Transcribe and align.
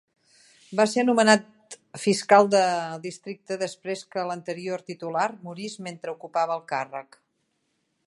Va 0.77 0.85
ser 0.93 1.03
nomenat 1.09 1.77
fiscal 2.05 2.49
del 2.55 2.97
districte 3.05 3.59
després 3.65 4.03
que 4.15 4.27
l'anterior 4.31 4.87
titular 4.91 5.29
morís 5.51 5.81
mentre 5.91 6.19
ocupava 6.19 6.61
el 6.61 6.69
càrrec. 6.75 7.25